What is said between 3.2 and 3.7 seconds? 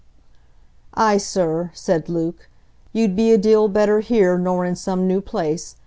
a deal